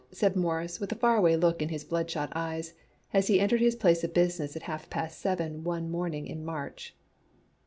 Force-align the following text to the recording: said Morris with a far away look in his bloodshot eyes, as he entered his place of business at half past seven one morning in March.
said 0.11 0.35
Morris 0.35 0.79
with 0.79 0.91
a 0.91 0.95
far 0.95 1.15
away 1.17 1.37
look 1.37 1.61
in 1.61 1.69
his 1.69 1.83
bloodshot 1.83 2.31
eyes, 2.33 2.73
as 3.13 3.27
he 3.27 3.39
entered 3.39 3.59
his 3.61 3.75
place 3.75 4.03
of 4.03 4.15
business 4.15 4.55
at 4.55 4.63
half 4.63 4.89
past 4.89 5.19
seven 5.19 5.63
one 5.63 5.91
morning 5.91 6.25
in 6.25 6.43
March. 6.43 6.95